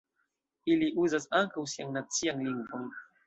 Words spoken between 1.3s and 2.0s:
ankaŭ sian